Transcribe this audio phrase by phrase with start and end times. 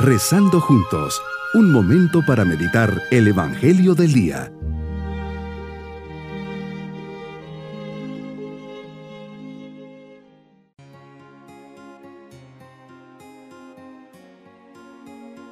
[0.00, 1.20] Rezando juntos,
[1.54, 4.52] un momento para meditar el Evangelio del Día.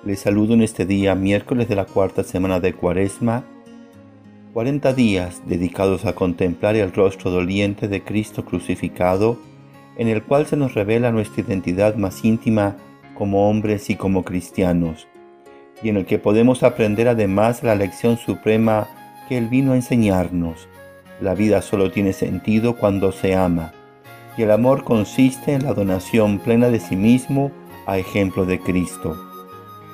[0.04, 3.42] Les saludo en este día, miércoles de la cuarta semana de Cuaresma,
[4.52, 9.38] 40 días dedicados a contemplar el rostro doliente de Cristo crucificado,
[9.98, 12.76] en el cual se nos revela nuestra identidad más íntima
[13.16, 15.08] como hombres y como cristianos,
[15.82, 18.88] y en el que podemos aprender además la lección suprema
[19.28, 20.68] que Él vino a enseñarnos.
[21.20, 23.72] La vida solo tiene sentido cuando se ama,
[24.36, 27.50] y el amor consiste en la donación plena de sí mismo
[27.86, 29.16] a ejemplo de Cristo.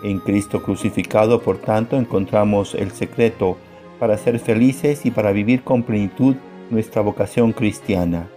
[0.02, 3.56] En Cristo crucificado, por tanto, encontramos el secreto
[4.00, 6.34] para ser felices y para vivir con plenitud
[6.70, 8.28] nuestra vocación cristiana.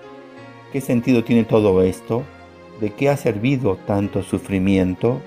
[0.71, 2.23] ¿Qué sentido tiene todo esto?
[2.79, 5.21] ¿De qué ha servido tanto sufrimiento?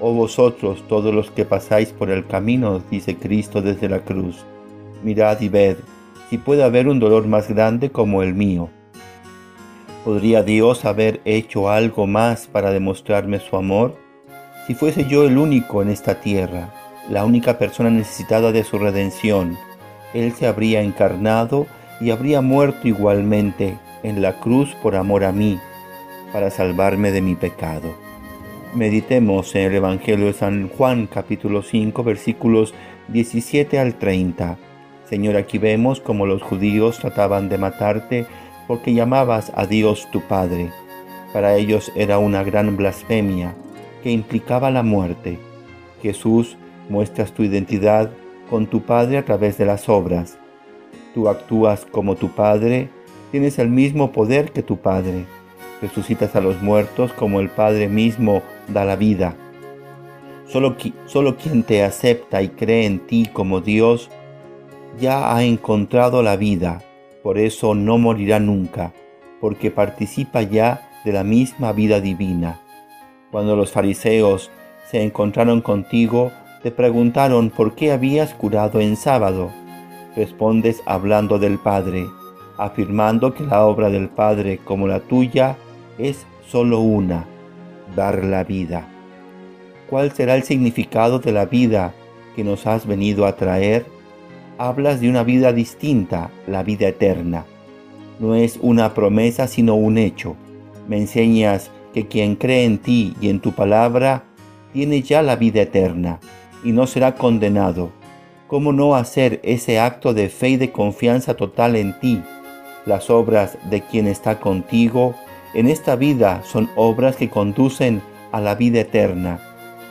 [0.00, 4.44] Oh vosotros, todos los que pasáis por el camino, dice Cristo desde la cruz,
[5.02, 5.76] mirad y ved
[6.28, 8.68] si puede haber un dolor más grande como el mío.
[10.04, 13.96] ¿Podría Dios haber hecho algo más para demostrarme su amor?
[14.66, 16.74] Si fuese yo el único en esta tierra,
[17.08, 19.56] la única persona necesitada de su redención.
[20.14, 21.66] Él se habría encarnado
[22.00, 25.58] y habría muerto igualmente en la cruz por amor a mí,
[26.32, 27.94] para salvarme de mi pecado.
[28.74, 32.74] Meditemos en el Evangelio de San Juan capítulo 5 versículos
[33.08, 34.58] 17 al 30.
[35.08, 38.26] Señor, aquí vemos cómo los judíos trataban de matarte
[38.66, 40.70] porque llamabas a Dios tu Padre.
[41.32, 43.54] Para ellos era una gran blasfemia
[44.02, 45.38] que implicaba la muerte.
[46.02, 46.56] Jesús
[46.88, 48.10] Muestras tu identidad
[48.48, 50.38] con tu Padre a través de las obras.
[51.14, 52.90] Tú actúas como tu Padre,
[53.32, 55.24] tienes el mismo poder que tu Padre.
[55.86, 59.36] Resucitas a los muertos como el Padre mismo da la vida.
[60.48, 60.74] Solo,
[61.06, 64.10] solo quien te acepta y cree en ti como Dios
[64.98, 66.82] ya ha encontrado la vida,
[67.22, 68.94] por eso no morirá nunca,
[69.40, 72.60] porque participa ya de la misma vida divina.
[73.30, 74.50] Cuando los fariseos
[74.90, 76.32] se encontraron contigo,
[76.64, 79.52] te preguntaron por qué habías curado en sábado.
[80.16, 82.08] Respondes hablando del Padre,
[82.58, 85.56] afirmando que la obra del Padre como la tuya
[85.98, 87.26] es solo una,
[87.94, 88.88] dar la vida.
[89.88, 91.94] ¿Cuál será el significado de la vida
[92.34, 93.86] que nos has venido a traer?
[94.58, 97.44] Hablas de una vida distinta, la vida eterna.
[98.18, 100.36] No es una promesa sino un hecho.
[100.88, 104.24] Me enseñas que quien cree en ti y en tu palabra
[104.72, 106.20] tiene ya la vida eterna
[106.64, 107.90] y no será condenado.
[108.48, 112.22] ¿Cómo no hacer ese acto de fe y de confianza total en ti?
[112.84, 115.14] Las obras de quien está contigo
[115.56, 119.40] en esta vida son obras que conducen a la vida eterna.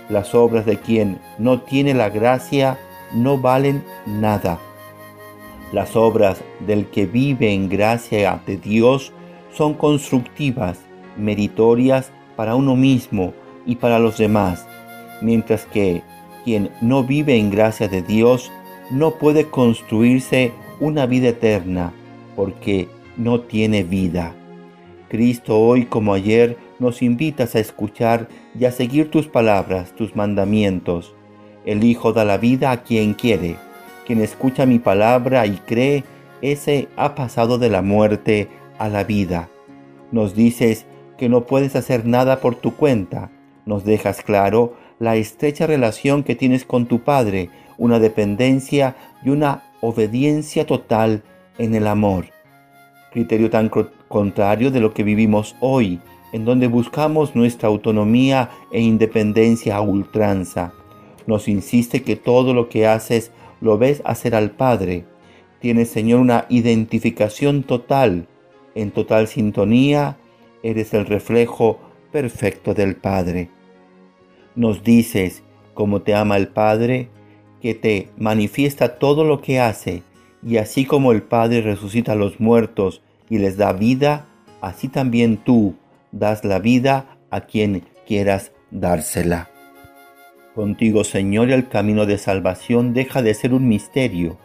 [0.09, 2.77] Las obras de quien no tiene la gracia
[3.15, 4.59] no valen nada.
[5.71, 9.11] Las obras del que vive en gracia de Dios
[9.55, 10.77] son constructivas,
[11.17, 13.33] meritorias para uno mismo
[13.65, 14.67] y para los demás,
[15.19, 16.03] mientras que
[16.43, 18.51] quien no vive en gracia de Dios
[18.91, 21.91] no puede construirse una vida eterna
[22.35, 22.87] porque
[23.17, 24.35] no tiene vida.
[25.09, 28.27] Cristo hoy como ayer nos invitas a escuchar
[28.57, 31.13] y a seguir tus palabras, tus mandamientos.
[31.65, 33.55] El Hijo da la vida a quien quiere.
[34.05, 36.03] Quien escucha mi palabra y cree,
[36.41, 39.49] ese ha pasado de la muerte a la vida.
[40.11, 40.85] Nos dices
[41.17, 43.31] que no puedes hacer nada por tu cuenta.
[43.65, 49.63] Nos dejas claro la estrecha relación que tienes con tu Padre, una dependencia y una
[49.81, 51.23] obediencia total
[51.57, 52.25] en el amor.
[53.11, 53.69] Criterio tan
[54.15, 55.99] contrario de lo que vivimos hoy,
[56.31, 60.71] en donde buscamos nuestra autonomía e independencia a ultranza.
[61.27, 65.03] Nos insiste que todo lo que haces lo ves hacer al Padre.
[65.59, 68.27] Tienes, Señor, una identificación total.
[68.73, 70.15] En total sintonía,
[70.63, 71.79] eres el reflejo
[72.13, 73.49] perfecto del Padre
[74.55, 77.09] nos dices, como te ama el Padre,
[77.61, 80.03] que te manifiesta todo lo que hace,
[80.45, 84.27] y así como el Padre resucita a los muertos y les da vida,
[84.61, 85.75] así también tú
[86.11, 89.49] das la vida a quien quieras dársela.
[90.53, 94.37] Contigo, Señor, el camino de salvación deja de ser un misterio,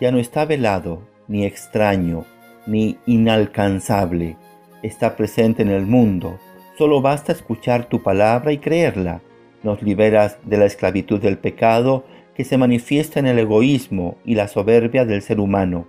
[0.00, 2.24] ya no está velado, ni extraño,
[2.66, 4.36] ni inalcanzable,
[4.82, 6.38] está presente en el mundo,
[6.78, 9.22] solo basta escuchar tu palabra y creerla
[9.66, 12.04] nos liberas de la esclavitud del pecado
[12.34, 15.88] que se manifiesta en el egoísmo y la soberbia del ser humano.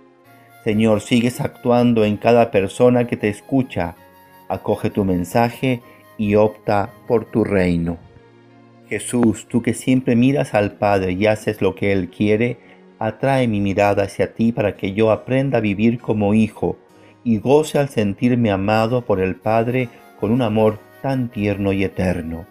[0.64, 3.96] Señor, sigues actuando en cada persona que te escucha.
[4.48, 5.80] Acoge tu mensaje
[6.16, 7.98] y opta por tu reino.
[8.88, 12.58] Jesús, tú que siempre miras al Padre y haces lo que Él quiere,
[12.98, 16.76] atrae mi mirada hacia ti para que yo aprenda a vivir como hijo
[17.22, 19.88] y goce al sentirme amado por el Padre
[20.18, 22.46] con un amor tan tierno y eterno.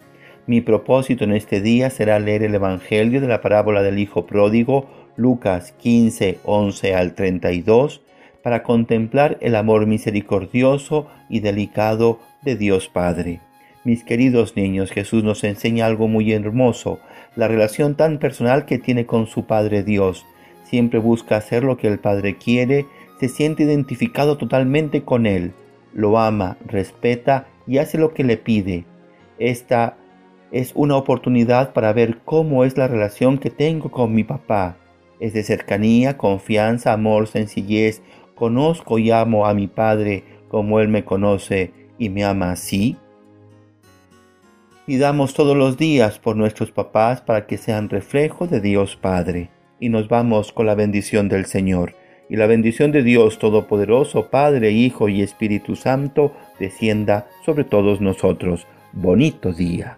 [0.46, 4.88] Mi propósito en este día será leer el Evangelio de la parábola del Hijo Pródigo,
[5.18, 8.02] Lucas 15, 11 al 32,
[8.44, 13.42] para contemplar el amor misericordioso y delicado de Dios Padre.
[13.84, 17.00] Mis queridos niños, Jesús nos enseña algo muy hermoso,
[17.36, 20.26] la relación tan personal que tiene con su Padre Dios.
[20.64, 22.86] Siempre busca hacer lo que el Padre quiere,
[23.20, 25.54] se siente identificado totalmente con Él,
[25.94, 28.86] lo ama, respeta y hace lo que le pide.
[29.40, 29.98] Esta
[30.52, 34.78] es una oportunidad para ver cómo es la relación que tengo con mi papá.
[35.20, 38.02] Es de cercanía, confianza, amor, sencillez.
[38.36, 42.98] Conozco y amo a mi Padre como Él me conoce y me ama así.
[44.86, 49.50] Pidamos todos los días por nuestros papás para que sean reflejo de Dios Padre.
[49.80, 51.94] Y nos vamos con la bendición del Señor.
[52.30, 58.66] Y la bendición de Dios Todopoderoso, Padre, Hijo y Espíritu Santo, descienda sobre todos nosotros.
[58.94, 59.98] Bonito día.